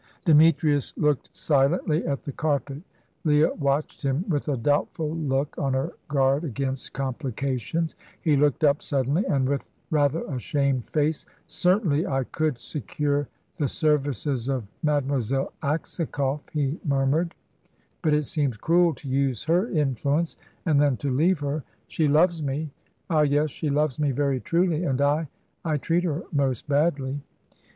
Demetrius 0.25 0.97
looked 0.97 1.29
silently 1.31 2.03
at 2.07 2.23
the 2.23 2.31
carpet. 2.31 2.81
Leah 3.23 3.53
watched 3.53 4.01
him 4.01 4.25
with 4.27 4.47
a 4.47 4.57
doubtful 4.57 5.11
look, 5.15 5.55
on 5.59 5.75
her 5.75 5.91
guard 6.07 6.43
against 6.43 6.91
complications. 6.93 7.93
He 8.19 8.35
looked 8.35 8.63
up 8.63 8.81
suddenly, 8.81 9.23
and 9.27 9.47
with 9.47 9.69
rather 9.91 10.23
a 10.23 10.39
shamed 10.39 10.87
face. 10.87 11.27
"Certainly 11.45 12.07
I 12.07 12.23
could 12.23 12.57
secure 12.57 13.27
the 13.57 13.67
services 13.67 14.49
of 14.49 14.63
Mademoiselle 14.81 15.53
Aksakoff," 15.61 16.49
he 16.51 16.79
murmured; 16.83 17.35
"but 18.01 18.11
it 18.11 18.25
seems 18.25 18.57
cruel 18.57 18.95
to 18.95 19.07
use 19.07 19.43
her 19.43 19.69
influence 19.69 20.35
and 20.65 20.81
then 20.81 20.97
to 20.97 21.11
leave 21.11 21.41
her. 21.41 21.63
She 21.87 22.07
loves 22.07 22.41
me. 22.41 22.71
Ah, 23.07 23.21
yes, 23.21 23.51
she 23.51 23.69
loves 23.69 23.99
me 23.99 24.09
very 24.09 24.39
truly, 24.39 24.83
and 24.83 24.99
I 24.99 25.27
I 25.63 25.77
treat 25.77 26.03
her 26.05 26.23
most 26.31 26.67
badly." 26.67 27.21